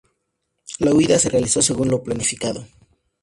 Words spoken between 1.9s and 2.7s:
planificado.